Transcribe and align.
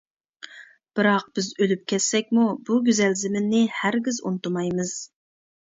بىراق 0.99 1.27
بىز 1.39 1.49
ئۆلۈپ 1.59 1.83
كەتسەكمۇ 1.93 2.45
بۇ 2.71 2.79
گۈزەل 2.89 3.15
زېمىننى 3.21 3.63
ھەرگىز 3.81 4.21
ئۇنتۇمايمىز. 4.31 4.97